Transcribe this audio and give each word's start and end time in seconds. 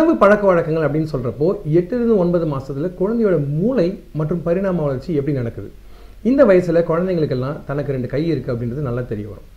உணவு 0.00 0.12
பழக்க 0.20 0.44
வழக்கங்கள் 0.48 0.84
அப்படின்னு 0.86 1.10
சொல்கிறப்போ 1.12 1.46
எட்டுலேருந்து 1.78 2.14
ஒன்பது 2.22 2.44
மாசத்துல 2.52 2.88
குழந்தையோட 3.00 3.36
மூளை 3.56 3.86
மற்றும் 4.18 4.40
பரிணாம 4.46 4.82
வளர்ச்சி 4.84 5.10
எப்படி 5.18 5.34
நடக்குது? 5.38 5.68
இந்த 6.30 6.42
வயசில் 6.50 6.78
குழந்தைங்களுக்கெல்லாம் 6.90 7.58
தனக்கு 7.66 7.94
ரெண்டு 7.94 8.08
கை 8.12 8.22
இருக்குது 8.30 8.52
அப்படின்றது 8.54 8.86
நல்லா 8.86 9.02
தெரிய 9.10 9.26
வரும். 9.32 9.48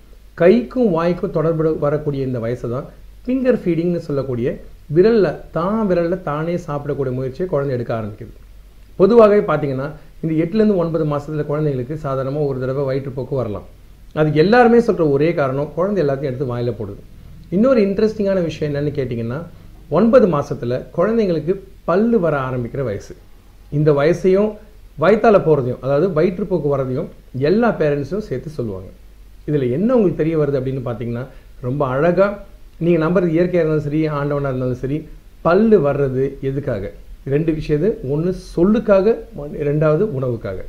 கைக்கும் 0.41 0.89
வாய்க்கும் 0.97 1.33
தொடர்பு 1.37 1.71
வரக்கூடிய 1.85 2.27
இந்த 2.29 2.41
வயசை 2.45 2.69
தான் 2.75 2.89
ஃபிங்கர் 3.23 3.59
ஃபீடிங்னு 3.63 4.01
சொல்லக்கூடிய 4.07 4.47
விரலில் 4.97 5.31
தான் 5.57 5.81
விரலில் 5.89 6.23
தானே 6.29 6.57
சாப்பிடக்கூடிய 6.67 7.13
முயற்சியை 7.19 7.47
குழந்தை 7.55 7.73
எடுக்க 7.77 7.93
ஆரம்பிக்குது. 7.99 8.33
பொதுவாகவே 8.99 9.41
பார்த்தீங்கன்னா 9.49 9.89
இந்த 10.23 10.33
எட்டுலேருந்து 10.43 10.79
ஒன்பது 10.83 11.07
மாசத்துல 11.15 11.47
குழந்தைங்களுக்கு 11.53 11.97
சாதாரணமாக 12.05 12.49
ஒரு 12.51 12.59
தடவை 12.65 12.85
வயிற்றுப்போக்கு 12.91 13.41
வரலாம். 13.41 13.67
அது 14.19 14.39
எல்லாருமே 14.45 14.81
சொல்கிற 14.87 15.11
ஒரே 15.17 15.31
காரணம் 15.41 15.73
குழந்தை 15.79 16.01
எல்லாத்தையும் 16.05 16.31
எடுத்து 16.33 16.53
வாயில 16.53 16.73
போடுது. 16.79 17.01
இன்னொரு 17.57 17.79
இன்ட்ரெஸ்டிங்கான 17.87 18.41
விஷயம் 18.51 18.69
என்னன்னு 18.71 18.93
கேட்டிங்கன்னா 19.01 19.41
ஒன்பது 19.97 20.27
மாதத்தில் 20.33 20.75
குழந்தைங்களுக்கு 20.97 21.53
பல்லு 21.87 22.17
வர 22.25 22.35
ஆரம்பிக்கிற 22.47 22.83
வயசு. 22.89 23.13
இந்த 23.77 23.89
வயசையும் 23.99 24.49
வயத்தால் 25.03 25.45
போகிறதையும் 25.47 25.81
அதாவது 25.85 26.07
வயிற்றுப்போக்கு 26.17 26.67
வரதையும் 26.73 27.09
எல்லா 27.49 27.69
பேரண்ட்ஸும் 27.79 28.25
சேர்த்து 28.29 28.49
சொல்லுவாங்க. 28.57 28.89
இதில் 29.47 29.73
என்ன 29.77 29.89
உங்களுக்கு 29.95 30.21
தெரிய 30.21 30.35
வருது 30.41 30.59
அப்படின்னு 30.59 30.83
பார்த்தீங்கன்னா 30.89 31.23
ரொம்ப 31.67 31.81
அழகாக 31.93 32.31
நீங்கள் 32.83 33.03
நம்புறது 33.05 33.31
இயற்கையாக 33.35 33.63
இருந்தாலும் 33.63 33.87
சரி 33.87 34.01
ஆண்டவனாக 34.19 34.51
இருந்தாலும் 34.53 34.81
சரி 34.83 34.97
பல்லு 35.47 35.77
வர்றது 35.87 36.23
எதுக்காக? 36.49 36.83
ரெண்டு 37.33 37.51
விஷயத்து 37.57 37.89
ஒன்று 38.13 38.31
சொல்லுக்காக 38.55 39.15
ரெண்டாவது 39.69 40.03
உணவுக்காக. 40.17 40.59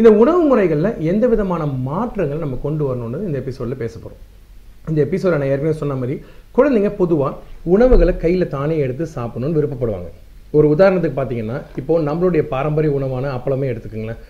இந்த 0.00 0.10
உணவு 0.22 0.42
முறைகளில் 0.50 0.98
எந்த 1.12 1.24
விதமான 1.32 1.62
மாற்றங்கள் 1.88 2.44
நம்ம 2.44 2.58
கொண்டு 2.66 2.82
வரணும்னு 2.88 3.26
இந்த 3.28 3.36
எபிசோடில் 3.42 3.82
பேச 3.82 3.94
போகிறோம் 3.98 4.20
இந்த 4.90 4.98
எபிசோட 5.06 5.32
நான் 5.40 5.52
ஏற்கனவே 5.54 5.74
சொன்ன 5.80 5.96
மாதிரி 6.02 6.14
குழந்தைங்க 6.56 6.90
பொதுவாக 7.00 7.34
உணவுகளை 7.74 8.16
கையில் 8.16 8.52
தானே 8.56 8.76
எடுத்து 8.84 9.04
சாப்பிடணும்னு 9.16 9.58
விருப்பப்படுவாங்க. 9.58 10.08
ஒரு 10.56 10.66
உதாரணத்துக்கு 10.74 11.16
பார்த்தீங்கன்னா 11.18 11.58
இப்போ 11.80 12.00
நம்மளுடைய 12.08 12.42
பாரம்பரிய 12.48 12.92
உணவான 12.98 13.30
அப்பளமே 13.36 13.66
எடுத்துக்கோங்களேன். 13.72 14.20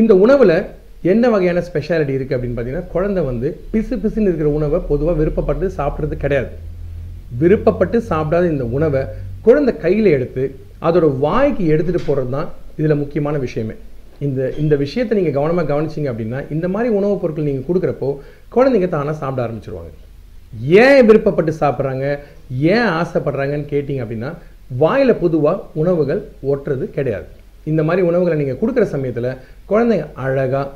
இந்த 0.00 0.14
உணவில் 0.14 0.56
என்ன 1.02 1.28
வகையான 1.28 1.62
ஸ்பெஷாலிட்டி 1.68 2.14
இருக்குது 2.16 2.36
அப்படின்னு 2.36 2.56
பார்த்தீங்கன்னா 2.56 2.90
குழந்தை 2.94 3.22
வந்து 3.24 3.60
பிசு 3.72 3.94
பிசுன்னு 4.02 4.30
இருக்கிற 4.30 4.50
உணவை 4.58 4.80
பொதுவாக 4.90 5.18
விருப்பப்பட்டு 5.20 5.66
சாப்பிட்றது 5.78 6.16
கிடையாது. 6.16 6.50
விருப்பப்பட்டு 7.42 7.98
சாப்பிடாத 8.10 8.50
இந்த 8.54 8.64
உணவை 8.64 9.02
குழந்தை 9.46 9.74
கையில் 9.84 10.10
எடுத்து 10.16 10.42
அதோட 10.88 11.18
வாய்க்கு 11.18 11.64
எடுத்துகிட்டு 11.74 12.06
போகிறது 12.08 12.30
தான் 12.30 12.48
இதில் 12.76 13.00
முக்கியமான 13.02 13.38
விஷயமே. 13.38 13.74
இந்த 14.26 14.52
இந்த 14.58 14.76
விஷயத்தை 14.76 15.14
நீங்கள் 15.18 15.36
கவனமாக 15.38 15.68
கவனிச்சிங்க 15.72 16.08
அப்படின்னா 16.12 16.50
இந்த 16.50 16.68
மாதிரி 16.68 16.94
உணவுப் 16.98 17.20
பொருட்கள் 17.22 17.48
நீங்கள் 17.50 17.68
கொடுக்குறப்போ 17.68 18.08
குழந்தைங்க 18.56 18.88
தானாக 18.88 19.18
சாப்பிட 19.22 19.46
ஆரம்பிச்சிருவாங்க. 19.46 19.92
ஏன் 20.82 21.04
விருப்பப்பட்டு 21.08 21.52
சாப்பிட்றாங்க? 21.62 22.06
ஏன் 22.74 22.88
ஆசைப்படுறாங்கன்னு 23.00 23.70
கேட்டிங்க 23.72 24.04
அப்படின்னா 24.04 24.30
வாயில் 24.82 25.20
பொதுவாக 25.22 25.64
உணவுகள் 25.80 26.20
ஒட்டுறது 26.52 26.84
கிடையாது. 26.96 27.26
இந்த 27.70 27.82
மாதிரி 27.86 28.02
உணவுகளை 28.08 28.36
நீங்கள் 28.40 28.60
கொடுக்குற 28.60 28.84
சமயத்தில் 28.94 29.38
குழந்தைங்க 29.70 30.06
அழகாக 30.24 30.66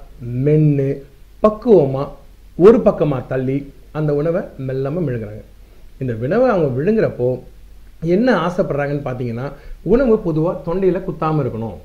மென்று 0.47 0.89
பக்குவமாக 1.45 2.13
ஒரு 2.67 2.79
பக்கமாக 2.87 3.29
தள்ளி 3.33 3.59
அந்த 3.99 4.11
உணவை 4.21 4.43
மெல்லாமல் 4.69 5.07
விழுங்குறாங்க 5.09 5.43
இந்த 6.03 6.13
உணவை 6.25 6.47
அவங்க 6.53 6.69
விழுங்குறப்போ 6.79 7.29
என்ன 8.15 8.29
ஆசைப்படுறாங்கன்னு 8.47 9.07
பார்த்தீங்கன்னா 9.09 9.47
உணவு 9.93 10.15
பொதுவாக 10.27 10.63
தொண்டையில் 10.67 11.07
குத்தாமல் 11.09 11.43
இருக்கணும். 11.45 11.77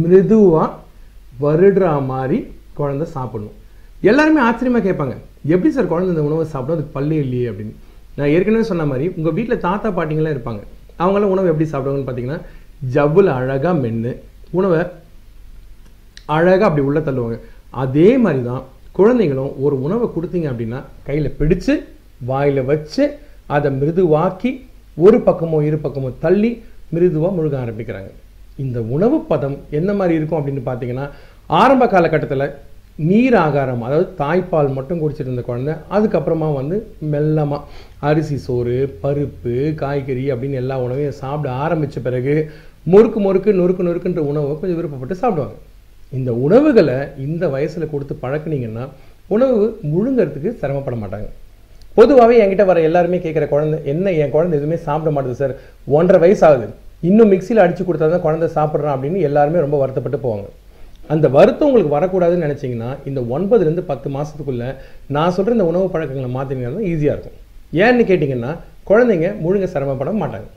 மிருதுவாக 0.00 0.70
வருடுற 1.44 1.84
மாதிரி 2.12 2.38
குழந்தை 2.78 3.06
சாப்பிடணும். 3.16 3.56
எல்லாருமே 4.10 4.40
ஆச்சரியமாக 4.48 4.84
கேட்பாங்க. 4.88 5.16
எப்படி 5.52 5.70
சார் 5.76 5.90
குழந்தை 5.92 6.10
இந்த 6.14 6.24
உணவை 6.28 6.44
சாப்பிடும்? 6.52 6.76
அதுக்கு 6.76 6.96
பல்லு 6.96 7.16
இல்லையே 7.24 7.46
அப்படின்னு. 7.50 7.74
நான் 8.18 8.32
ஏற்கனவே 8.34 8.64
சொன்ன 8.70 8.84
மாதிரி 8.90 9.06
உங்கள் 9.18 9.34
வீட்டில் 9.38 9.62
தாத்தா 9.66 9.88
பாட்டிங்களாம் 9.96 10.34
இருப்பாங்க. 10.36 10.62
அவங்களாம் 11.02 11.32
உணவு 11.34 11.50
எப்படி 11.52 11.66
சாப்பிடுவாங்கன்னு 11.72 12.08
பார்த்தீங்கன்னா 12.08 12.40
ஜவ்வில் 12.94 13.30
அழகாக 13.38 13.74
மென்று 13.82 14.12
உணவை 14.58 14.80
அழகாக 16.36 16.66
அப்படி 16.68 16.84
உள்ள 16.88 17.00
தள்ளுவாங்க. 17.08 17.38
அதே 17.84 18.08
மாதிரி 18.24 18.42
தான் 18.50 18.62
குழந்தைங்களும் 18.98 19.54
ஒரு 19.64 19.76
உணவை 19.86 20.06
கொடுத்தீங்க 20.16 20.48
அப்படின்னா 20.52 20.80
கையில் 21.06 21.36
பிடிச்சு 21.38 21.74
வாயில் 22.30 22.62
வச்சு 22.70 23.04
அதை 23.56 23.70
மிருதுவாக்கி 23.80 24.50
ஒரு 25.04 25.18
பக்கமோ 25.28 25.58
இரு 25.68 25.78
பக்கமோ 25.86 26.10
தள்ளி 26.24 26.50
மிருதுவாக 26.94 27.32
முழுக 27.38 27.56
ஆரம்பிக்கிறாங்க. 27.64 28.10
இந்த 28.64 28.78
உணவு 28.96 29.16
பதம் 29.32 29.56
என்ன 29.78 29.90
மாதிரி 30.00 30.14
இருக்கும் 30.18 30.40
அப்படின்னு 30.40 30.62
பார்த்தீங்கன்னா 30.68 31.06
ஆரம்ப 31.60 31.84
காலகட்டத்தில் 31.94 32.46
நீர் 32.98 33.36
ஆகாரம் 33.44 33.80
அதாவது 33.86 34.06
தாய்ப்பால் 34.18 34.68
மட்டும் 34.74 35.00
குடிச்சிட்டு 35.02 35.30
இருந்த 35.30 35.44
குழந்தை 35.46 35.72
அதுக்கப்புறமா 35.96 36.48
வந்து 36.58 36.76
மெல்லமாக 37.12 37.66
அரிசி 38.08 38.36
சோறு 38.44 38.76
பருப்பு 39.02 39.54
காய்கறி 39.80 40.24
அப்படின்னு 40.32 40.60
எல்லா 40.60 40.76
உணவையும் 40.84 41.18
சாப்பிட 41.22 41.50
ஆரம்பித்த 41.64 42.00
பிறகு 42.06 42.34
முறுக்கு 42.92 43.20
முறுக்கு 43.26 43.50
நொறுக்கு 43.60 43.86
நொறுக்குன்ற 43.88 44.22
உணவை 44.30 44.54
கொஞ்சம் 44.60 44.78
விருப்பப்பட்டு 44.80 45.16
சாப்பிடுவாங்க. 45.22 45.56
இந்த 46.12 46.30
உணவுகளை 46.46 46.98
இந்த 47.26 47.44
வயசில் 47.54 47.92
கொடுத்து 47.92 48.16
பழக்கினீங்கன்னா 48.24 48.86
உணவு 49.34 49.60
முழுங்கிறதுக்கு 49.92 50.50
சிரமப்பட 50.62 50.96
மாட்டாங்க. 51.02 51.28
பொதுவாகவே 51.98 52.36
என்கிட்ட 52.42 52.64
வர 52.70 52.80
எல்லாருமே 52.88 53.18
கேட்குற 53.24 53.46
குழந்தை 53.54 53.78
என்ன 53.92 54.12
என் 54.22 54.34
குழந்தை 54.34 54.56
எதுவுமே 54.58 54.78
சாப்பிட 54.88 55.10
மாட்டுது 55.14 55.40
சார்? 55.42 55.54
ஒன்றரை 55.98 56.20
வயசு 56.24 56.44
ஆகுது. 56.48 56.68
இன்னும் 57.08 57.32
மிக்சியில் 57.34 57.64
அடித்து 57.64 57.84
கொடுத்தா 57.84 58.08
தான் 58.12 58.26
குழந்தை 58.26 58.48
சாப்பிட்றான் 58.58 58.96
அப்படின்னு 58.96 59.26
எல்லாருமே 59.28 59.64
ரொம்ப 59.64 59.78
வருத்தப்பட்டு 59.82 60.20
போவாங்க. 60.26 60.46
அந்த 61.12 61.26
வருத்தம் 61.36 61.68
உங்களுக்கு 61.68 61.94
வரக்கூடாதுன்னு 61.96 62.46
நினச்சிங்கன்னா 62.46 62.90
இந்த 63.08 63.20
ஒன்பதுலேருந்து 63.34 63.84
பத்து 63.90 64.08
மாதத்துக்குள்ள 64.16 64.64
நான் 65.16 65.34
சொல்கிற 65.36 65.56
இந்த 65.56 65.66
உணவு 65.72 65.86
பழக்கங்களை 65.94 66.30
மாற்றினீங்கன்னா 66.36 66.84
ஈஸியாக 66.92 67.14
இருக்கும். 67.16 67.36
ஏன்னு 67.84 68.04
கேட்டிங்கன்னா 68.10 68.52
குழந்தைங்க 68.90 69.28
முழுங்க 69.44 69.66
சிரமப்பட 69.74 70.12
மாட்டாங்க. 70.22 70.48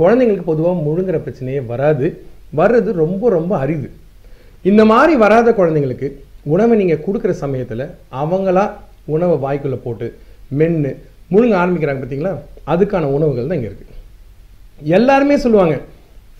குழந்தைங்களுக்கு 0.00 0.50
பொதுவாக 0.52 0.76
முழுங்குற 0.86 1.18
பிரச்சனையே 1.26 1.60
வராது. 1.72 2.06
வர்றது 2.60 2.90
ரொம்ப 3.02 3.30
ரொம்ப 3.36 3.52
அரிது. 3.64 3.88
இந்த 4.70 4.82
மாதிரி 4.92 5.14
வராத 5.24 5.48
குழந்தைங்களுக்கு 5.60 6.08
உணவை 6.54 6.74
நீங்கள் 6.80 7.02
கொடுக்குற 7.06 7.32
சமயத்தில் 7.44 7.84
அவங்களா 8.22 8.64
உணவை 9.14 9.36
வாய்க்குள்ளே 9.44 9.78
போட்டு 9.86 10.06
மென்று 10.58 10.90
முழுங்க 11.32 11.54
ஆரம்பிக்கிறாங்க 11.62 12.00
பார்த்தீங்களா 12.00 12.32
அதுக்கான 12.72 13.08
உணவுகள் 13.16 13.48
தான் 13.50 13.58
இங்கே 13.58 13.70
இருக்குது 13.70 13.92
எல்லாருமே 14.94 15.36
சொல்லுவாங்க 15.44 15.76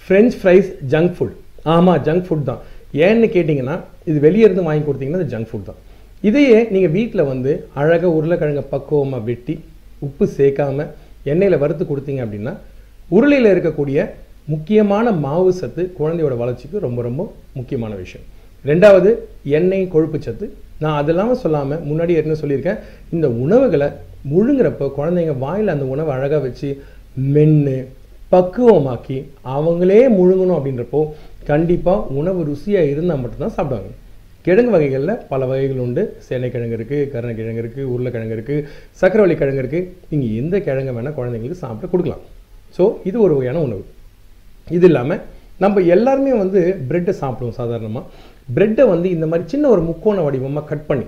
ஃப்ரெஞ்ச் 0.05 0.35
ஃப்ரைஸ் 0.41 0.69
ஜங்க் 0.93 1.15
ஃபுட் 1.17 1.37
ஆமாம் 1.75 2.01
ஜங்க் 2.07 2.27
ஃபுட் 2.27 2.49
தான். 2.49 2.61
ஏன்னு 2.93 3.27
கேட்டிங்கன்னா 3.37 3.77
இது 4.11 4.19
வெளியே 4.27 4.45
இருந்து 4.45 4.67
வாங்கி 4.69 4.85
கொடுத்தீங்கன்னா 4.87 5.21
அது 5.23 5.33
ஜங்க் 5.35 5.51
ஃபுட் 5.51 5.69
தான். 5.71 5.81
இதையே 6.29 6.59
நீங்கள் 6.75 6.95
வீட்டில் 6.99 7.29
வந்து 7.33 7.53
அழகாக 7.81 8.13
உருளைக்கிழங்க 8.19 8.63
பக்குவமாக 8.75 9.23
வெட்டி 9.25 9.55
உப்பு 10.07 10.25
சேர்க்காம 10.39 10.87
எண்ணெயில் 11.33 11.61
வறுத்து 11.63 11.85
கொடுத்தீங்க 11.85 12.21
அப்படின்னா 12.27 12.53
உருளையில் 13.17 13.53
இருக்கக்கூடிய 13.55 13.99
முக்கியமான 14.53 15.13
மாவு 15.25 15.53
சத்து 15.53 15.83
குழந்தையோட 15.99 16.35
வளர்ச்சிக்கு 16.43 16.79
ரொம்ப 16.87 17.03
ரொம்ப 17.03 17.23
முக்கியமான 17.59 17.95
விஷயம். 17.95 18.25
ரெண்டாவது 18.65 19.11
எண்ணெய் 19.59 19.93
கொழுப்பு 19.95 20.19
சத்து. 20.27 20.47
நான் 20.83 20.99
அது 21.01 21.11
இல்லாமல் 21.13 21.41
சொல்லாமல் 21.43 21.83
முன்னாடி 21.89 22.17
ஏற்கனவே 22.17 22.41
சொல்லியிருக்கேன்? 22.43 22.81
இந்த 23.11 23.27
உணவுகளை 23.29 23.89
முழுங்குறப்போ 24.33 24.87
குழந்தைங்க 24.99 25.35
வாயில் 25.39 25.75
அந்த 25.75 25.85
உணவை 25.85 26.11
அழகாக 26.17 26.41
வச்சு 26.47 26.69
மென்று 27.35 27.77
பக்குவமாக்கி 28.33 29.19
அவங்களே 29.57 30.01
முழுங்கணும் 30.19 30.57
அப்படின்றப்போ 30.59 31.01
கண்டிப்பாக 31.51 32.15
உணவு 32.21 32.41
ருசியாக 32.51 32.91
இருந்தால் 32.93 33.21
மட்டும்தான் 33.23 33.57
சாப்பிடுவாங்க. 33.59 33.91
கிழங்கு 34.47 34.73
வகைகளில் 34.75 35.15
பல 35.31 35.43
வகைகள் 35.51 35.83
உண்டு. 35.85 36.03
சேனைக்கிழங்கு 36.27 36.77
இருக்குது 36.79 37.09
கருணக்கிழங்கு 37.13 37.63
இருக்குது 37.63 37.89
உருளைக்கிழங்கு 37.93 38.37
இருக்குது 38.37 38.65
சக்கரவள்ளி 39.01 39.37
கிழங்கு 39.41 39.63
இருக்குது 39.63 39.89
நீங்கள் 40.11 40.35
எந்த 40.41 40.57
கிழங்கு 40.69 40.95
வேணால் 40.97 41.17
குழந்தைங்களுக்கு 41.19 41.63
சாப்பிட 41.65 41.89
கொடுக்கலாம். 41.93 42.25
ஸோ 42.77 42.85
இது 43.09 43.17
ஒரு 43.27 43.35
வகையான 43.39 43.61
உணவு. 43.67 43.85
இது 44.77 44.87
இல்லாமல் 44.91 45.23
நம்ம 45.65 45.83
எல்லாருமே 45.95 46.33
வந்து 46.43 46.61
பிரெட்டை 46.89 47.13
சாப்பிடுவோம் 47.23 47.59
சாதாரணமாக 47.61 48.05
பிரெட்டை 48.57 48.85
வந்து 48.95 49.09
இந்த 49.17 49.27
மாதிரி 49.31 49.45
சின்ன 49.53 49.69
ஒரு 49.75 49.83
முக்கோண 49.91 50.19
வடிவமாக 50.27 50.67
கட் 50.71 50.89
பண்ணி 50.91 51.07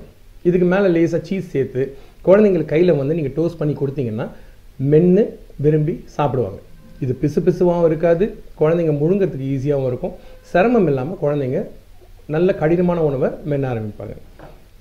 இதுக்கு 0.49 0.67
மேலே 0.73 0.89
லேசாக 0.95 1.21
சீஸ் 1.29 1.53
சேர்த்து 1.55 1.83
குழந்தைங்களுக்கு 2.27 2.73
கையில் 2.75 2.99
வந்து 3.01 3.17
நீங்கள் 3.19 3.37
டோஸ்ட் 3.39 3.61
பண்ணி 3.61 3.75
கொடுத்தீங்கன்னா 3.81 4.27
மென்று 4.93 5.25
விரும்பி 5.65 5.95
சாப்பிடுவாங்க. 6.17 6.59
இது 7.05 7.13
பிசு 7.23 7.41
பிசுவாகவும் 7.47 7.89
இருக்காது 7.91 8.25
குழந்தைங்க 8.61 8.95
முழுங்கிறதுக்கு 9.03 9.51
ஈஸியாகவும் 9.55 9.91
இருக்கும். 9.91 10.15
சிரமம் 10.53 10.89
இல்லாமல் 10.93 11.21
குழந்தைங்க 11.25 11.61
நல்ல 12.35 12.53
கடினமான 12.63 13.03
உணவை 13.09 13.29
மென்ன 13.51 13.67
ஆரம்பிப்பாங்க. 13.73 14.15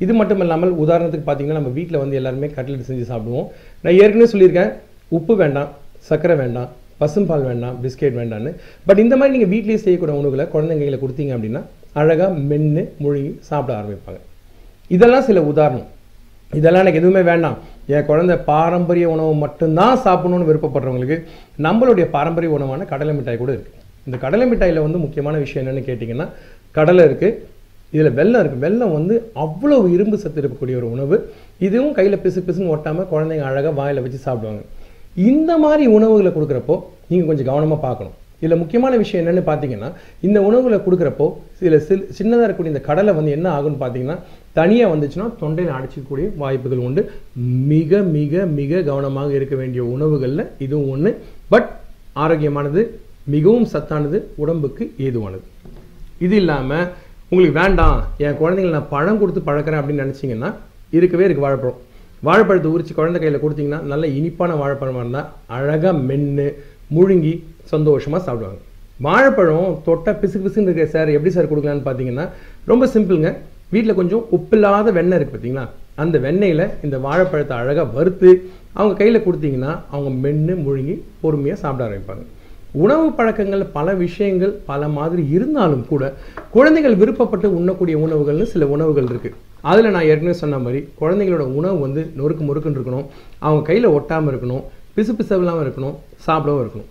இது 0.04 0.14
மட்டும் 0.20 0.42
இல்லாமல் 0.46 0.74
உதாரணத்துக்கு 0.84 1.28
பார்த்தீங்கன்னா 1.28 1.60
நம்ம 1.60 1.72
வீட்டில் 1.78 2.02
வந்து 2.04 2.18
எல்லாருமே 2.20 2.48
கட்லெட் 2.58 2.90
செஞ்சு 2.90 3.06
சாப்பிடுவோம். 3.12 3.48
நான் 3.84 3.98
ஏற்கனவே 4.02 4.30
சொல்லியிருக்கேன் 4.34 4.74
உப்பு 5.18 5.36
வேண்டாம் 5.44 5.70
சர்க்கரை 6.10 6.36
வேண்டாம் 6.44 6.70
பசும்பால் 7.02 7.46
வேண்டாம் 7.50 7.76
பிஸ்கெட் 7.84 8.18
வேண்டான்னு 8.20 8.52
பட் 8.88 9.02
இந்த 9.04 9.16
மாதிரி 9.18 9.34
நீங்கள் 9.36 9.52
வீட்லேயே 9.54 9.80
செய்யக்கூடிய 9.84 10.16
உணவுகளை 10.22 10.46
குழந்தைங்களை 10.54 11.00
கொடுத்தீங்க 11.04 11.34
அப்படின்னா 11.38 11.62
அழகாக 12.02 12.32
மென்று 12.50 12.84
முழுங்கி 13.04 13.32
சாப்பிட 13.50 13.72
ஆரம்பிப்பாங்க. 13.80 14.20
இதெல்லாம் 14.96 15.26
சில 15.30 15.42
உதாரணம். 15.52 15.88
இதெல்லாம் 16.60 16.84
எனக்கு 16.84 17.02
எதுவுமே 17.02 17.22
வேண்டாம். 17.32 17.58
என் 17.96 18.08
குழந்தை 18.10 18.36
பாரம்பரிய 18.52 19.08
உணவு 19.16 19.34
மட்டும்தான் 19.44 20.02
சாப்பிடணும்னு 20.06 20.50
விருப்பப்படுறவங்களுக்கு 20.50 21.18
நம்மளுடைய 21.66 22.06
பாரம்பரிய 22.16 22.52
உணவான 22.58 22.88
கடலை 22.94 23.14
மிட்டாய் 23.18 23.42
கூட 23.44 23.52
இருக்குது 23.56 23.76
இந்த 24.08 24.18
கடலை 24.24 24.46
மிட்டாயில் 24.50 24.86
வந்து 24.86 25.00
முக்கியமான 25.06 25.38
விஷயம் 25.44 25.64
என்னென்னு 25.64 25.88
கேட்டிங்கன்னா 25.88 26.28
கடலை 26.76 27.04
இருக்குது 27.10 27.38
இதில் 27.94 28.16
வெல்லம் 28.20 28.42
இருக்குது 28.42 28.64
வெல்லம் 28.66 28.96
வந்து 28.98 29.16
அவ்வளோ 29.44 29.76
இரும்பு 29.96 30.18
சத்து 30.24 30.40
இருக்கக்கூடிய 30.42 30.76
ஒரு 30.80 30.88
உணவு. 30.96 31.18
இதுவும் 31.68 31.94
கையில் 31.98 32.22
பிசு 32.24 32.40
பிசுன்னு 32.48 32.74
ஒட்டாமல் 32.76 33.10
குழந்தைங்க 33.12 33.46
அழகாக 33.50 33.74
வாயில் 33.80 34.04
வச்சு 34.06 34.20
சாப்பிடுவாங்க. 34.28 34.64
இந்த 35.32 35.52
மாதிரி 35.64 35.84
உணவுகளை 35.98 36.32
கொடுக்குறப்போ 36.34 36.76
நீங்கள் 37.12 37.30
கொஞ்சம் 37.30 37.50
கவனமாக 37.52 37.80
பார்க்கணும். 37.86 38.16
இதில் 38.42 38.60
முக்கியமான 38.62 38.94
விஷயம் 39.04 39.22
என்னென்னு 39.22 39.44
பார்த்தீங்கன்னா 39.50 39.90
இந்த 40.28 40.40
உணவுகளை 40.48 40.80
கொடுக்குறப்போ 40.88 41.28
சில 41.60 41.78
சில் 41.88 42.04
சின்னதாக 42.18 42.46
இருக்கக்கூடிய 42.46 42.74
இந்த 42.74 42.84
கடலை 42.90 43.14
வந்து 43.20 43.32
என்ன 43.38 43.48
ஆகும்னு 43.58 43.80
பார்த்தீங்கன்னா 43.84 44.18
தனியாக 44.58 44.92
வந்துச்சுன்னா 44.94 45.28
தொண்டையில் 45.42 45.76
அடைச்சிக்கக்கூடிய 45.78 46.28
வாய்ப்புகள் 46.44 46.84
உண்டு. 46.88 47.02
மிக 47.72 48.02
மிக 48.18 48.46
மிக 48.60 48.82
கவனமாக 48.90 49.30
இருக்க 49.38 49.56
வேண்டிய 49.62 49.82
உணவுகளில் 49.96 50.46
இதுவும் 50.66 50.92
ஒன்று 50.94 51.12
பட் 51.54 51.70
ஆரோக்கியமானது 52.24 52.82
மிகவும் 53.34 53.68
சத்தானது 53.74 54.18
உடம்புக்கு 54.44 54.84
ஏதுவானது. 55.08 55.46
இது 56.26 56.36
இல்லாமல் 56.42 56.88
உங்களுக்கு 57.32 57.56
வேண்டாம் 57.62 57.98
என் 58.26 58.40
குழந்தைங்களை 58.42 58.74
நான் 58.76 58.94
பழம் 58.94 59.20
கொடுத்து 59.22 59.42
பழக்கிறேன் 59.48 59.80
அப்படின்னு 59.82 60.06
நினச்சிங்கன்னா 60.06 60.50
இருக்கவே 60.98 61.26
இருக்குது 61.26 61.46
வாழைப்பழம். 61.46 61.82
வாழைப்பழத்தை 62.28 62.70
உரிச்சு 62.76 62.94
குழந்தை 63.00 63.18
கையில் 63.22 63.44
கொடுத்தீங்கன்னா 63.44 63.82
நல்ல 63.92 64.06
இனிப்பான 64.20 64.56
வாழைப்பழமாக 64.62 65.04
இருந்தால் 65.06 65.28
அழகாக 65.58 65.94
மென்று 66.10 66.48
முழுங்கி 66.96 67.34
சந்தோஷமாக 67.74 68.22
சாப்பிடுவாங்க. 68.28 68.62
வாழைப்பழம் 69.08 69.76
தொட்டால் 69.88 70.20
பிசு 70.22 70.38
பிசுன்னு 70.44 70.68
இருக்கிற 70.70 70.88
சார் 70.96 71.14
எப்படி 71.16 71.34
சார் 71.36 71.50
கொடுக்கலான்னு 71.52 71.86
பார்த்தீங்கன்னா 71.90 72.26
ரொம்ப 72.72 72.86
சிம்பிளுங்க. 72.94 73.32
வீட்டில் 73.74 73.98
கொஞ்சம் 74.00 74.24
உப்பில்லாத 74.38 74.92
வெண்ணெய் 74.98 75.18
இருக்குது 75.20 75.36
பார்த்தீங்களா 75.36 75.66
அந்த 76.04 76.18
வெண்ணெயில் 76.26 76.66
இந்த 76.86 76.98
வாழைப்பழத்தை 77.06 77.54
அழகாக 77.62 77.88
வறுத்து 77.98 78.30
அவங்க 78.78 78.96
கையில் 79.00 79.26
கொடுத்தீங்கன்னா 79.28 79.72
அவங்க 79.94 80.10
மென்று 80.24 80.56
முழுங்கி 80.66 80.96
பொறுமையாக 81.22 81.60
சாப்பிட 81.64 81.84
ஆரம்பிப்பாங்க. 81.88 82.24
உணவு 82.84 83.06
பழக்கங்கள் 83.18 83.64
பல 83.78 83.94
விஷயங்கள் 84.04 84.54
பல 84.70 84.88
மாதிரி 84.98 85.24
இருந்தாலும் 85.36 85.84
கூட 85.92 86.04
குழந்தைகள் 86.56 86.98
விருப்பப்பட்டு 87.02 87.48
உண்ணக்கூடிய 87.60 87.98
உணவுகள்னு 88.06 88.48
சில 88.54 88.66
உணவுகள் 88.76 89.10
இருக்குது 89.12 89.38
அதில் 89.70 89.94
நான் 89.96 90.10
ஏற்கனவே 90.12 90.36
சொன்ன 90.42 90.60
மாதிரி 90.66 90.80
குழந்தைங்களோட 91.02 91.46
உணவு 91.60 91.78
வந்து 91.86 92.02
நொறுக்கு 92.20 92.44
முறுக்குன்னு 92.48 92.78
இருக்கணும். 92.80 93.08
அவங்க 93.46 93.64
கையில் 93.70 93.94
ஒட்டாமல் 93.98 94.32
இருக்கணும். 94.34 94.64
பிசு 94.98 95.14
பிசவில்லாமல் 95.20 95.66
இருக்கணும். 95.66 95.96
சாப்பிடவும் 96.28 96.62
இருக்கணும். 96.64 96.90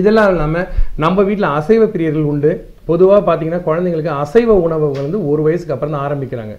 இதெல்லாம் 0.00 0.30
இல்லாமல் 0.32 0.66
நம்ம 1.04 1.22
வீட்டில் 1.28 1.54
அசைவ 1.58 1.82
பிரியர்கள் 1.94 2.30
உண்டு. 2.32 2.50
பொதுவாக 2.88 3.20
பார்த்தீங்கன்னா 3.28 3.62
குழந்தைங்களுக்கு 3.68 4.12
அசைவ 4.22 4.54
உணவு 4.66 4.86
வந்து 5.00 5.18
ஒரு 5.30 5.42
வயசுக்கு 5.46 5.74
அப்புறம் 5.74 5.94
தான் 5.94 6.06
ஆரம்பிக்கிறாங்க. 6.08 6.54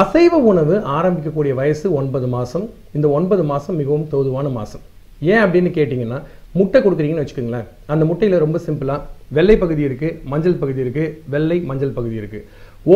அசைவ 0.00 0.34
உணவு 0.50 0.74
ஆரம்பிக்கக்கூடிய 0.96 1.52
வயசு 1.60 1.86
ஒன்பது 2.00 2.26
மாதம் 2.34 2.66
இந்த 2.96 3.06
ஒன்பது 3.18 3.44
மாதம் 3.52 3.78
மிகவும் 3.80 4.06
தோதுவான 4.12 4.50
மாதம் 4.58 4.84
ஏன் 5.30 5.42
அப்படின்னு 5.44 5.70
கேட்டிங்கன்னா 5.78 6.18
முட்டை 6.58 6.78
கொடுக்குறீங்கன்னு 6.84 7.22
வச்சுக்கோங்களேன். 7.22 7.66
அந்த 7.92 8.04
முட்டையில் 8.10 8.42
ரொம்ப 8.44 8.58
சிம்பிளாக 8.66 9.00
வெள்ளை 9.36 9.56
பகுதி 9.62 9.82
இருக்குது 9.88 10.16
மஞ்சள் 10.32 10.60
பகுதி 10.62 10.80
இருக்குது 10.84 11.12
வெள்ளை 11.34 11.58
மஞ்சள் 11.70 11.96
பகுதி 11.98 12.16
இருக்குது 12.20 12.46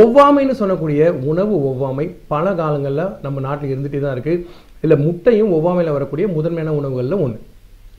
ஒவ்வாமைன்னு 0.00 0.54
சொல்லக்கூடிய 0.60 1.00
உணவு 1.30 1.54
ஒவ்வாமை 1.70 2.06
பல 2.32 2.54
காலங்களில் 2.60 3.12
நம்ம 3.24 3.40
நாட்டில் 3.46 3.72
இருந்துகிட்டே 3.72 4.00
தான் 4.04 4.14
இருக்குது 4.16 4.42
இல்லை 4.84 4.96
முட்டையும் 5.06 5.52
ஒவ்வாமையில் 5.58 5.96
வரக்கூடிய 5.96 6.26
முதன்மையான 6.36 6.74
உணவுகளில் 6.80 7.22
ஒன்று 7.24 7.40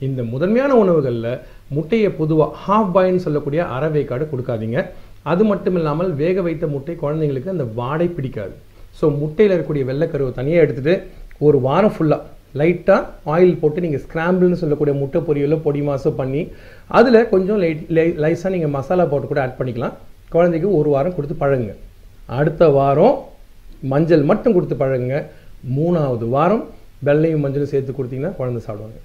இந்த 0.06 0.20
முதன்மையான 0.30 0.72
உணவுகளில் 0.82 1.32
முட்டையை 1.76 2.08
பொதுவாக 2.20 2.56
ஹாஃப் 2.64 2.92
பாயின்னு 2.94 3.24
சொல்லக்கூடிய 3.26 3.60
அரை 3.74 3.88
வேக்காடு 3.96 4.24
கொடுக்காதீங்க. 4.32 4.78
அது 5.32 5.42
மட்டும் 5.50 5.76
இல்லாமல் 5.78 6.10
வேக 6.22 6.42
வைத்த 6.46 6.64
முட்டை 6.72 6.94
குழந்தைங்களுக்கு 7.02 7.54
அந்த 7.54 7.66
வாடை 7.78 8.06
பிடிக்காது. 8.16 8.54
ஸோ 8.98 9.04
முட்டையில் 9.20 9.52
இருக்கக்கூடிய 9.52 9.84
வெள்ளைக்கருவை 9.90 10.32
தனியாக 10.40 10.64
எடுத்துகிட்டு 10.64 10.94
ஒரு 11.46 11.58
வாரம் 11.68 11.94
ஃபுல்லாக 11.94 12.22
லைட்டாக 12.60 13.30
ஆயில் 13.32 13.58
போட்டு 13.62 13.82
நீங்கள் 13.84 14.02
ஸ்க்ராம்பிள்னு 14.04 14.60
சொல்லக்கூடிய 14.60 14.94
முட்டை 15.00 15.20
பொரியலோ 15.28 15.56
பொடி 15.64 15.80
மாசோ 15.88 16.10
பண்ணி 16.20 16.42
அதில் 16.98 17.28
கொஞ்சம் 17.32 17.58
லைட் 17.64 17.82
லை 17.96 18.06
லைஸாக 18.24 18.52
நீங்கள் 18.54 18.74
மசாலா 18.76 19.04
போட்டு 19.10 19.26
கூட 19.32 19.40
ஆட் 19.44 19.58
பண்ணிக்கலாம். 19.58 19.96
குழந்தைக்கு 20.34 20.68
ஒரு 20.78 20.88
வாரம் 20.94 21.16
கொடுத்து 21.16 21.36
பழகுங்க. 21.42 21.74
அடுத்த 22.38 22.68
வாரம் 22.78 23.16
மஞ்சள் 23.92 24.24
மட்டும் 24.30 24.54
கொடுத்து 24.56 24.76
பழகுங்க. 24.84 25.18
மூணாவது 25.78 26.28
வாரம் 26.36 26.64
வெள்ளையும் 27.08 27.44
மஞ்சளும் 27.46 27.72
சேர்த்து 27.74 27.92
கொடுத்தீங்கன்னா 27.98 28.34
குழந்தை 28.40 28.62
சாப்பிடுவாங்க. 28.66 28.98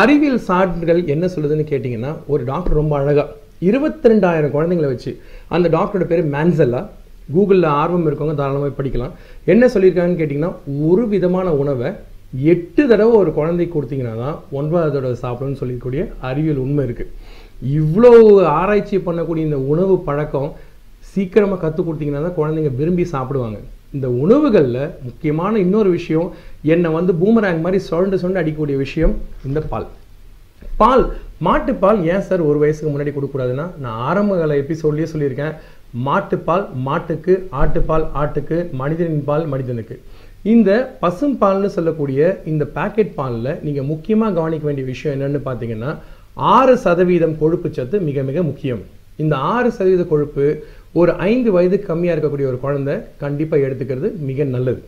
அறிவியல் 0.00 0.40
சான்றுகள் 0.48 1.00
என்ன 1.12 1.24
சொல்லுதுன்னு 1.34 1.64
கேட்டிங்கன்னா 1.70 2.10
ஒரு 2.32 2.42
டாக்டர் 2.50 2.78
ரொம்ப 2.80 2.94
அழகாக 2.98 3.34
இருபத்தி 3.68 4.10
ரெண்டாயிரம் 4.10 4.52
குழந்தைங்களை 4.56 4.88
வச்சு 4.90 5.12
அந்த 5.54 5.66
டாக்டரோட 5.76 6.06
பேர் 6.10 6.32
மேன்செல்லா 6.34 6.80
கூகுளில் 7.34 7.68
ஆர்வம் 7.80 8.06
இருக்கவங்க 8.08 8.36
தாராளமாக 8.40 8.74
படிக்கலாம். 8.76 9.14
என்ன 9.52 9.64
சொல்லியிருக்காங்கன்னு 9.72 10.20
கேட்டிங்கன்னா 10.20 10.52
ஒரு 10.90 11.02
விதமான 11.14 11.48
உணவை 11.62 11.88
எட்டு 12.52 12.82
தடவை 12.90 13.14
ஒரு 13.22 13.30
குழந்தைக்கு 13.38 13.74
கொடுத்தீங்கன்னா 13.74 14.14
தான் 14.24 14.36
ஒன்பதாவது 14.58 14.94
தடவை 14.96 15.16
சாப்பிடணும்னு 15.24 15.60
சொல்லக்கூடிய 15.62 16.02
அறிவியல் 16.28 16.62
உண்மை 16.66 16.84
இருக்குது 16.88 17.12
இவ்வளோ 17.78 18.12
ஆராய்ச்சி 18.60 18.96
பண்ணக்கூடிய 19.08 19.48
இந்த 19.48 19.58
உணவு 19.72 19.94
பழக்கம் 20.08 20.50
சீக்கிரமாக 21.12 21.60
கற்றுக் 21.64 21.88
கொடுத்தீங்கன்னா 21.88 22.22
தான் 22.26 22.38
குழந்தைங்க 22.40 22.72
விரும்பி 22.80 23.06
சாப்பிடுவாங்க. 23.14 23.58
இந்த 23.96 24.08
உணவுகளில் 24.24 24.82
முக்கியமான 25.06 25.52
இன்னொரு 25.64 25.90
விஷயம் 25.98 26.28
என்னை 26.72 26.90
வந்து 26.98 27.12
பூமராங் 27.20 27.64
மாதிரி 27.64 27.78
சுரண்டு 27.88 28.18
சுரண்டு 28.20 28.40
அடிக்கக்கூடிய 28.40 28.76
விஷயம் 28.84 29.14
இந்த 29.48 29.60
பால். 29.70 29.86
பால் 30.80 31.04
மாட்டுப்பால் 31.46 32.00
ஏன் 32.12 32.24
சார் 32.28 32.42
ஒரு 32.48 32.58
வயசுக்கு 32.62 32.90
முன்னாடி 32.92 33.12
கொடுக்கக்கூடாதுன்னா 33.14 33.66
நான் 33.84 34.00
ஆரம்ப 34.08 34.36
கால 34.40 34.56
எபிசோட்லேயே 34.62 35.08
சொல்லியிருக்கேன். 35.12 35.54
மாட்டுப்பால் 36.06 36.64
மாட்டுக்கு 36.86 37.34
ஆட்டுப்பால் 37.60 38.06
ஆட்டுக்கு 38.22 38.58
மனிதனின் 38.80 39.26
பால் 39.30 39.46
மனிதனுக்கு. 39.54 39.96
இந்த 40.54 40.70
பசும்பால்னு 41.02 41.70
சொல்லக்கூடிய 41.76 42.20
இந்த 42.52 42.64
பாக்கெட் 42.76 43.16
பாலில் 43.18 43.58
நீங்கள் 43.66 43.88
முக்கியமாக 43.92 44.36
கவனிக்க 44.38 44.64
வேண்டிய 44.68 44.86
விஷயம் 44.92 45.14
என்னன்னு 45.16 45.40
பார்த்தீங்கன்னா 45.48 45.92
ஆறு 46.54 46.74
சதவீதம் 46.84 47.38
கொழுப்பு 47.40 47.68
சத்து 47.78 47.96
மிக 48.08 48.22
மிக 48.30 48.42
முக்கியம். 48.50 48.82
இந்த 49.22 49.34
ஆறு 49.54 49.68
சதவீத 49.76 50.04
கொழுப்பு 50.12 50.44
ஒரு 51.00 51.12
ஐந்து 51.30 51.50
வயது 51.56 51.76
கம்மியாக 51.88 52.14
இருக்கக்கூடிய 52.14 52.46
ஒரு 52.52 52.58
குழந்தை 52.64 52.94
கண்டிப்பாக 53.22 53.66
எடுத்துக்கிறது 53.66 54.08
மிக 54.28 54.44
நல்லது. 54.54 54.80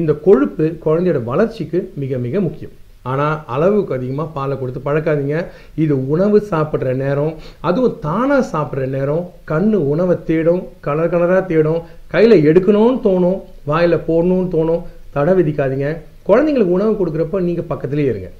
இந்த 0.00 0.12
கொழுப்பு 0.26 0.64
குழந்தையோட 0.84 1.20
வளர்ச்சிக்கு 1.30 1.78
மிக 2.02 2.18
மிக 2.26 2.40
முக்கியம். 2.46 2.74
ஆனால் 3.10 3.34
அளவுக்கு 3.54 3.92
அதிகமாக 3.96 4.32
பாலை 4.36 4.54
கொடுத்து 4.60 4.80
பழக்காதீங்க. 4.86 5.38
இது 5.84 5.94
உணவு 6.14 6.38
சாப்பிட்ற 6.52 6.94
நேரம் 7.02 7.34
அதுவும் 7.68 7.98
தானாக 8.06 8.42
சாப்பிட்ற 8.52 8.86
நேரம் 8.94 9.24
கண்ணு 9.50 9.80
உணவை 9.92 10.16
தேடும் 10.30 10.62
கலர் 10.86 11.12
கலராக 11.14 11.42
தேடும் 11.50 11.82
கையில் 12.14 12.36
எடுக்கணும்னு 12.50 12.98
தோணும் 13.08 13.38
வாயில் 13.70 14.04
போடணும்னு 14.08 14.48
தோணும் 14.56 14.84
தடை 15.16 15.34
விதிக்காதீங்க. 15.40 15.90
குழந்தைங்களுக்கு 16.30 16.76
உணவு 16.78 16.92
கொடுக்குறப்ப 17.00 17.40
நீங்கள் 17.48 17.70
பக்கத்துலேயே 17.72 18.10
இருங்க. 18.12 18.30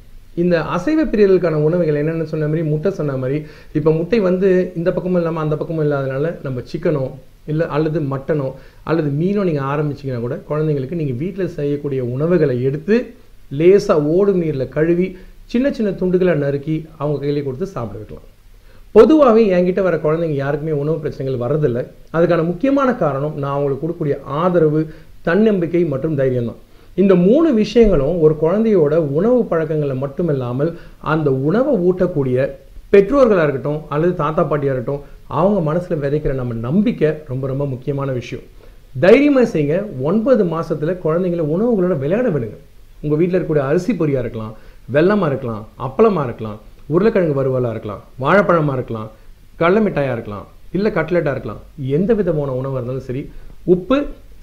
இந்த 0.43 0.55
அசைவ 0.77 1.01
பிரியர்களுக்கான 1.13 1.61
உணவுகள் 1.67 2.01
என்னென்னு 2.03 2.31
சொன்ன 2.33 2.49
மாதிரி 2.51 2.65
முட்டை 2.71 2.91
சொன்ன 2.99 3.17
மாதிரி 3.23 3.39
இப்போ 3.79 3.91
முட்டை 3.99 4.19
வந்து 4.29 4.49
இந்த 4.81 4.89
பக்கமும் 4.97 5.21
இல்லாமல் 5.21 5.45
அந்த 5.45 5.57
பக்கமும் 5.61 5.85
இல்லாதனால 5.87 6.33
நம்ம 6.47 6.65
சிக்கனோ 6.73 7.05
இல்லை 7.53 7.67
அல்லது 7.77 7.99
மட்டனோ 8.13 8.49
அல்லது 8.91 9.09
மீனோ 9.21 9.43
நீங்கள் 9.49 9.69
ஆரம்பிச்சிங்கன்னா 9.73 10.23
கூட 10.27 10.37
குழந்தைங்களுக்கு 10.51 11.01
நீங்கள் 11.01 11.21
வீட்டில் 11.23 11.55
செய்யக்கூடிய 11.59 12.03
உணவுகளை 12.15 12.57
எடுத்து 12.69 12.97
லேசாக 13.61 14.07
ஓடும் 14.17 14.43
நீரில் 14.43 14.73
கழுவி 14.77 15.09
சின்ன 15.53 15.67
சின்ன 15.77 15.91
துண்டுகளை 16.01 16.35
நறுக்கி 16.45 16.77
அவங்க 17.01 17.17
கையிலே 17.23 17.43
கொடுத்து 17.47 17.67
சாப்பிட 17.75 17.97
வைக்கலாம். 18.01 18.29
பொதுவாகவே 18.97 19.43
என்கிட்ட 19.57 19.81
வர 19.87 19.97
குழந்தைங்க 20.05 20.37
யாருக்குமே 20.43 20.75
உணவு 20.83 21.03
பிரச்சனைகள் 21.03 21.43
வர்றதில்லை. 21.45 21.83
அதுக்கான 22.17 22.45
முக்கியமான 22.51 22.91
காரணம் 23.03 23.35
நான் 23.43 23.55
அவங்களுக்கு 23.55 23.83
கொடுக்கக்கூடிய 23.83 24.17
ஆதரவு 24.43 24.81
தன்னம்பிக்கை 25.29 25.83
மற்றும் 25.93 26.17
தைரியம் 26.21 26.49
தான். 26.51 26.61
இந்த 27.03 27.15
மூணு 27.27 27.49
விஷயங்களும் 27.63 28.19
ஒரு 28.25 28.35
குழந்தையோட 28.43 28.95
உணவு 29.19 29.39
பழக்கங்களை 29.51 29.97
மட்டும் 30.03 30.31
இல்லாமல் 30.35 30.71
அந்த 31.13 31.29
உணவை 31.49 31.73
ஊட்டக்கூடிய 31.89 32.37
பெற்றோர்களாக 32.93 33.47
இருக்கட்டும் 33.47 33.81
அல்லது 33.95 34.13
தாத்தா 34.23 34.43
பாட்டியாக 34.51 34.75
இருக்கட்டும் 34.75 35.03
அவங்க 35.39 35.61
மனசில் 35.69 36.03
விதைக்கிற 36.03 36.35
நம்ம 36.41 36.59
நம்பிக்கை 36.69 37.11
ரொம்ப 37.31 37.45
ரொம்ப 37.53 37.65
முக்கியமான 37.73 38.13
விஷயம். 38.21 38.45
தைரியமாக 39.05 39.47
செய்யுங்க. 39.55 39.77
ஒன்பது 40.09 40.43
மாதத்தில் 40.53 41.01
குழந்தைங்களை 41.05 41.45
உணவுகளோட 41.55 41.95
விளையாட 42.03 42.29
விடுங்க. 42.35 42.57
உங்கள் 43.03 43.19
வீட்டில் 43.21 43.37
இருக்கக்கூடிய 43.37 43.65
அரிசி 43.71 43.93
பொரியாக 44.01 44.25
இருக்கலாம் 44.25 44.55
வெள்ளமாக 44.95 45.31
இருக்கலாம் 45.31 45.65
அப்பளமாக 45.87 46.27
இருக்கலாம் 46.29 46.59
உருளைக்கிழங்கு 46.95 47.39
வறுவலாக 47.39 47.75
இருக்கலாம் 47.75 48.03
வாழைப்பழமாக 48.23 48.77
இருக்கலாம் 48.79 49.09
கடல 49.61 49.81
மிட்டாயாக 49.87 50.17
இருக்கலாம் 50.17 50.47
இல்லை 50.77 50.91
கட்லெட்டாக 50.99 51.35
இருக்கலாம் 51.37 51.61
எந்த 51.97 52.11
விதமான 52.21 52.55
உணவாக 52.61 52.79
இருந்தாலும் 52.81 53.09
சரி 53.09 53.23
உப்பு 53.75 53.99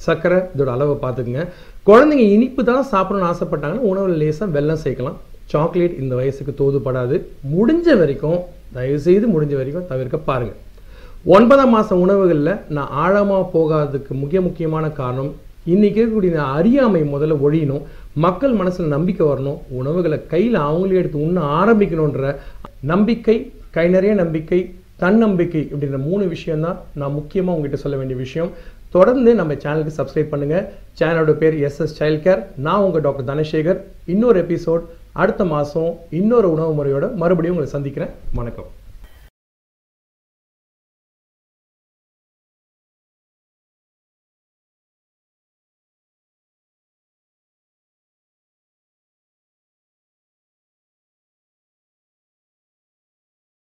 சர்க்கரை 0.05 0.39
இதோட 0.53 0.69
அளவை 0.75 0.95
பார்த்துக்குங்க. 1.03 1.43
குழந்தைங்க 1.89 2.25
இனிப்பு 2.37 2.61
தான் 2.71 2.89
சாப்பிடணும்னு 2.93 3.29
ஆசைப்பட்டாங்கன்னா 3.33 3.87
உணவில் 3.91 4.19
லேசாக 4.23 4.53
வெள்ளம் 4.55 4.83
சேர்க்கலாம். 4.85 5.19
சாக்லேட் 5.51 5.95
இந்த 6.01 6.13
வயசுக்கு 6.19 6.53
தோதுபடாது 6.59 7.15
முடிஞ்ச 7.53 7.97
வரைக்கும் 8.01 8.39
தயவுசெய்து 8.75 9.25
முடிஞ்ச 9.35 9.53
வரைக்கும் 9.59 9.87
தவிர்க்க 9.93 10.17
பாருங்கள் 10.27 10.59
ஒன்பதாம் 11.35 11.73
மாதம் 11.75 12.01
உணவுகளில் 12.03 12.53
நான் 12.75 12.93
ஆழமாக 13.03 13.43
போகாததுக்கு 13.55 14.13
முக்கிய 14.21 14.39
முக்கியமான 14.45 14.85
காரணம் 14.99 15.31
இன்னைக்கு 15.73 15.99
இருக்கக்கூடிய 15.99 16.31
இந்த 16.33 16.45
அறியாமை 16.57 17.01
முதல்ல 17.13 17.35
ஒழியணும். 17.45 17.83
மக்கள் 18.23 18.53
மனசில் 18.59 18.93
நம்பிக்கை 18.95 19.25
வரணும். 19.27 19.59
உணவுகளை 19.79 20.17
கையில் 20.31 20.57
அவங்களே 20.67 20.99
எடுத்து 21.01 21.25
உண்ண 21.25 21.41
ஆரம்பிக்கணுன்ற 21.59 22.31
நம்பிக்கை 22.91 23.35
கை 23.75 23.85
நிறைய 23.95 24.13
நம்பிக்கை 24.21 24.59
தன்னம்பிக்கை 25.03 25.61
அப்படின்ற 25.71 25.99
மூணு 26.07 26.23
விஷயம்தான் 26.33 26.79
நான் 27.01 27.17
முக்கியமாக 27.19 27.55
உங்ககிட்ட 27.57 27.79
சொல்ல 27.83 27.97
வேண்டிய 27.99 28.17
விஷயம். 28.25 28.49
தொடர்ந்து 28.95 29.31
நம்ம 29.39 29.53
சேனலுக்கு 29.63 29.97
சப்ஸ்கிரைப் 29.99 30.31
பண்ணுங்கள் 30.33 30.65
சேனலோட 30.99 31.33
பேர் 31.41 31.55
எஸ்எஸ் 31.67 31.95
சைல்ட் 31.99 32.23
கேர் 32.25 32.41
நான் 32.65 32.83
உங்கள் 32.85 33.03
டாக்டர் 33.05 33.29
தனசேகர். 33.31 33.79
இன்னொரு 34.13 34.39
எபிசோட் 34.43 34.83
அடுத்த 35.23 35.45
மாதம் 35.45 35.91
இன்னொரு 36.19 36.49
உணவு 36.55 36.73
முறையோட 36.79 37.13
மறுபடியும் 37.21 37.55
உங்களை 37.55 37.71
சந்திக்கிறேன். 37.75 38.13
வணக்கம். 38.39 38.69